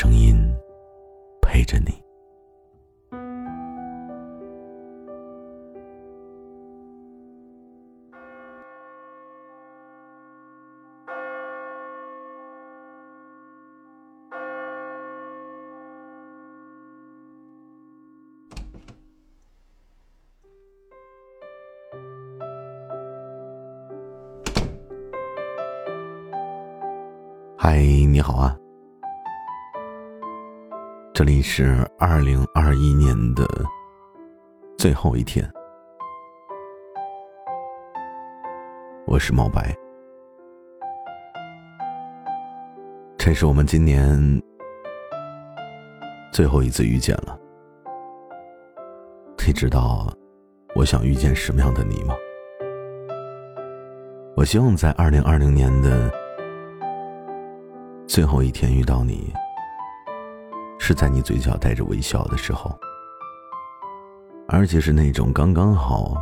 [0.00, 0.38] 声音
[1.42, 2.00] 陪着你。
[27.56, 28.56] 嗨，你好啊！
[31.18, 33.44] 这里是二零二一年的
[34.78, 35.44] 最后一天，
[39.04, 39.76] 我是毛白，
[43.16, 44.16] 这是我们今年
[46.30, 47.36] 最后一次遇见了。
[49.44, 50.08] 你知道
[50.76, 52.14] 我想遇见什么样的你吗？
[54.36, 56.08] 我希望在二零二零年的。
[58.06, 59.32] 最后一天遇到你，
[60.88, 62.74] 是在你嘴角带着微笑的时候，
[64.48, 66.16] 而且是那种刚刚好，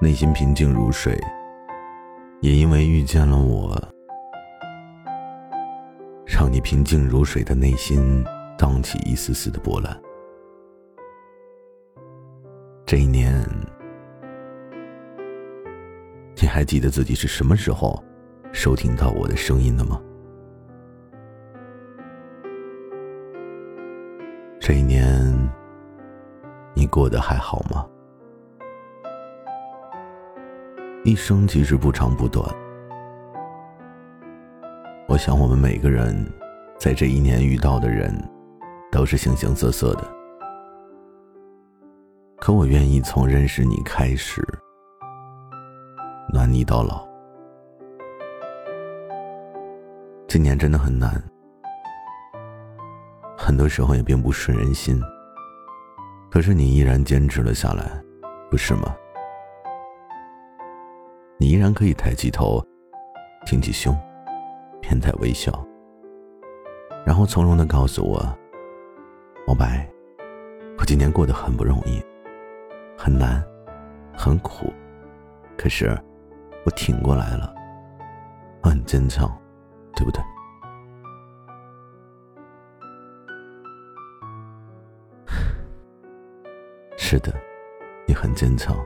[0.00, 1.20] 内心平静如水。
[2.40, 3.76] 也因为遇见了我，
[6.24, 8.24] 让你平静如水的内心
[8.56, 10.00] 荡起一丝丝的波澜。
[12.86, 13.44] 这一年，
[16.36, 18.00] 你还记得自己是什么时候
[18.52, 20.00] 收听到我的声音的吗？
[24.68, 25.10] 这一年，
[26.74, 27.88] 你过得还好吗？
[31.06, 32.46] 一生其实不长不短，
[35.08, 36.14] 我想我们每个人
[36.76, 38.12] 在这一年遇到的人，
[38.92, 40.04] 都是形形色色的。
[42.38, 44.46] 可我愿意从认识你开始，
[46.30, 47.08] 暖你到老。
[50.28, 51.10] 今年真的很难。
[53.48, 55.00] 很多时候也并不顺人心，
[56.30, 57.82] 可是你依然坚持了下来，
[58.50, 58.94] 不是吗？
[61.38, 62.62] 你依然可以抬起头，
[63.46, 63.96] 挺起胸，
[64.82, 65.50] 面带微笑，
[67.06, 68.22] 然后从容的告诉我
[69.48, 69.88] ：“毛白，
[70.78, 72.04] 我今年过得很不容易，
[72.98, 73.42] 很难，
[74.14, 74.70] 很苦，
[75.56, 75.98] 可是
[76.66, 77.54] 我挺过来了，
[78.62, 79.26] 我很坚强，
[79.96, 80.22] 对不对？”
[87.10, 87.32] 是的，
[88.06, 88.76] 你很坚强。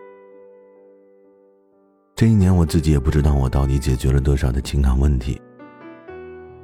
[2.14, 5.42] 这一年，我自己也不知道我到底解决了多少的情感问题，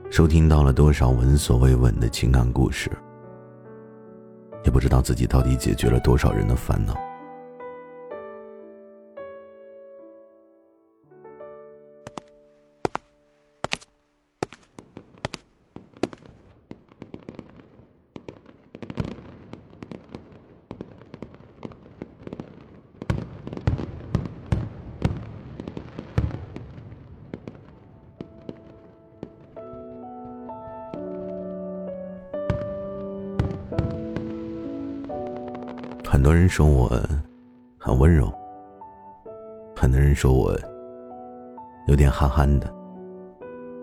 [0.09, 2.89] 收听到了多少闻所未闻的情感故事，
[4.65, 6.95] 也不知道自己到底解决了多少人的烦恼。
[36.11, 36.91] 很多人说我
[37.79, 38.33] 很温柔，
[39.77, 40.59] 很多人说我
[41.87, 42.67] 有点憨憨的，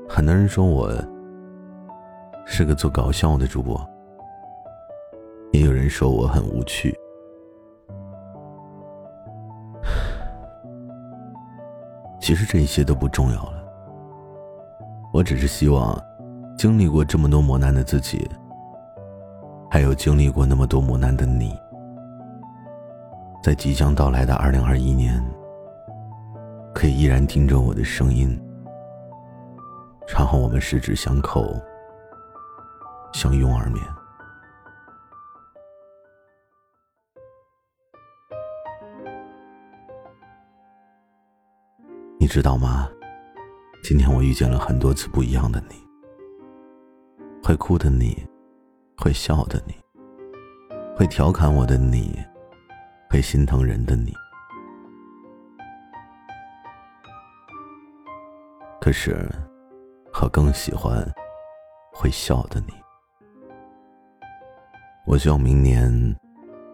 [0.10, 0.92] 很多人说我
[2.44, 3.80] 是个做搞笑的主播，
[5.52, 6.98] 也有人说我很无趣。
[12.20, 13.64] 其实这些都不重要了，
[15.14, 15.96] 我只是希望
[16.58, 18.28] 经历过这么多磨难的自己，
[19.70, 21.56] 还有经历过那么多磨难的你。
[23.46, 25.24] 在即将到来的二零二一年，
[26.74, 28.36] 可以依然听着我的声音，
[30.08, 31.46] 然后我们十指相扣，
[33.14, 33.86] 相拥而眠。
[42.18, 42.90] 你知道吗？
[43.84, 45.76] 今天我遇见了很多次不一样的你，
[47.44, 48.26] 会哭的你，
[48.98, 49.76] 会笑的你，
[50.98, 52.20] 会调侃我的你，
[53.16, 54.14] 会心疼人的你。
[58.82, 59.26] 可是，
[60.22, 61.10] 我更喜欢
[61.94, 62.74] 会笑的你。
[65.08, 65.90] 我希望明年，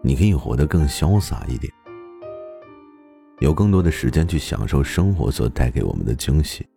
[0.02, 1.72] 你可以活得更潇洒一点。
[3.38, 6.68] 有更多的时间去享受生活所带给我们的惊喜。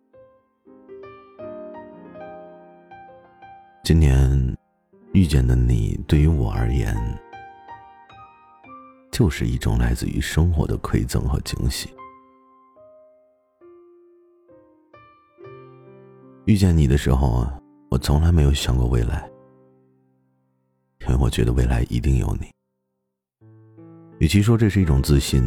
[3.82, 4.56] 今年
[5.12, 6.96] 遇见的你，对于我而言，
[9.16, 11.88] 就是一种来自于生活的馈赠和惊喜。
[16.44, 17.46] 遇见你的时候，
[17.90, 19.26] 我从来没有想过未来，
[21.00, 22.50] 因为我觉得未来一定有你。
[24.18, 25.42] 与其说这是一种自信。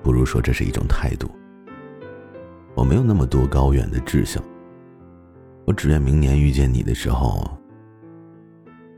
[0.00, 1.28] 不如说这是一种态度。
[2.76, 4.40] 我没有那么多高远的志向，
[5.66, 7.50] 我只愿明年遇见你的时候，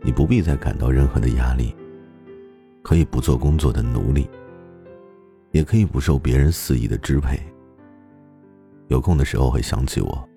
[0.02, 1.74] 你不必再感到任何的压力，
[2.82, 4.28] 可以不做工作的奴隶，
[5.52, 7.40] 也可以不受别人肆意的支配。
[8.88, 10.28] 有空的时候会想起我，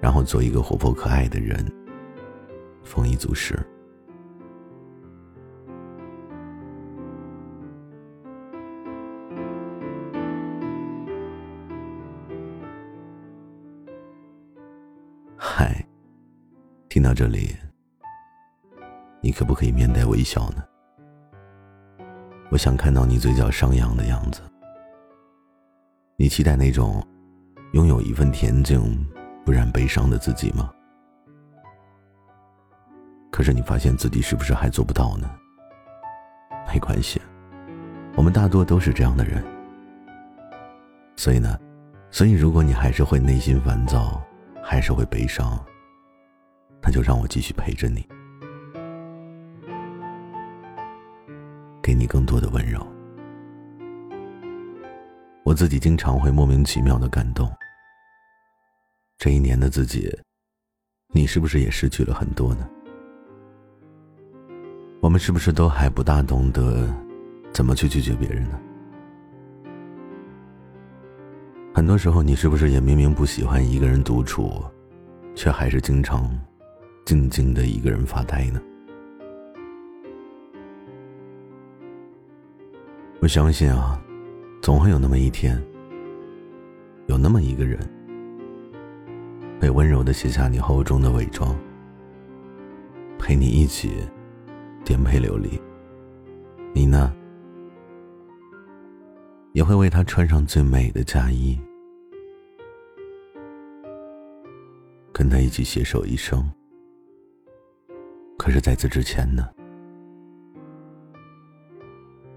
[0.00, 1.64] 然后做一个活泼可爱的人，
[2.82, 3.58] 丰衣足食。
[15.36, 15.86] 嗨，
[16.88, 17.56] 听到这里，
[19.22, 20.62] 你可不可以面带微笑呢？
[22.52, 24.42] 我想看到你嘴角上扬的样子。
[26.16, 27.02] 你期待那种
[27.72, 29.08] 拥有一份恬静、
[29.42, 30.70] 不染悲伤的自己吗？
[33.30, 35.30] 可是你发现自己是不是还做不到呢？
[36.70, 37.18] 没关系，
[38.16, 39.42] 我们大多都是这样的人。
[41.16, 41.58] 所以呢，
[42.10, 44.22] 所以如果你还是会内心烦躁，
[44.62, 45.58] 还是会悲伤，
[46.82, 48.06] 那就让我继续陪着你，
[52.02, 52.84] 你更多的温柔。
[55.44, 57.48] 我自己经常会莫名其妙的感动。
[59.18, 60.12] 这一年的自己，
[61.14, 62.68] 你是不是也失去了很多呢？
[65.00, 66.92] 我们是不是都还不大懂得
[67.52, 68.60] 怎么去拒绝别人呢？
[71.72, 74.60] 很多时候，你是不是也明明不喜欢一个人独处，
[75.36, 76.28] 却还是经常
[77.04, 78.60] 静静的一个人发呆呢？
[83.22, 84.02] 我相信啊，
[84.60, 85.56] 总会有那么一天，
[87.06, 87.78] 有那么一个人，
[89.60, 91.56] 会温柔的卸下你厚重的伪装，
[93.20, 93.92] 陪你一起
[94.84, 95.50] 颠沛流离。
[96.74, 97.14] 你呢？
[99.52, 101.56] 也会为他穿上最美的嫁衣，
[105.12, 106.44] 跟他一起携手一生。
[108.36, 109.48] 可是，在此之前呢，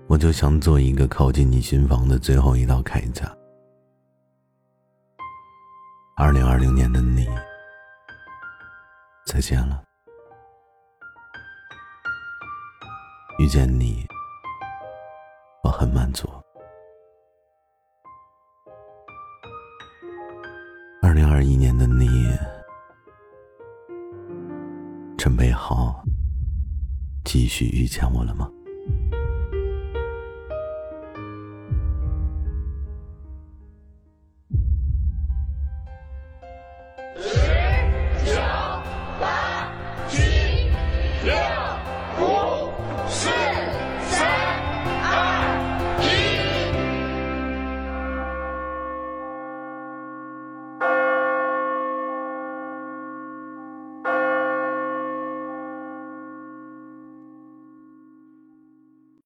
[0.08, 3.26] 我就想做一个靠近你心房的最后一道铠甲。
[6.16, 7.28] 二零二零年的你，
[9.26, 9.84] 再见了。
[13.40, 14.06] 遇见你，
[15.64, 16.30] 我很满足。
[21.02, 22.08] 二零二一年的你，
[25.18, 26.02] 准备好
[27.26, 28.50] 继续遇见我了吗？